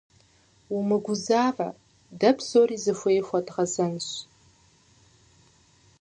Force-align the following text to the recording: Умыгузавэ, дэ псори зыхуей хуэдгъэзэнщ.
Умыгузавэ, 0.75 1.69
дэ 2.19 2.29
псори 2.37 2.77
зыхуей 2.83 3.21
хуэдгъэзэнщ. 3.27 4.09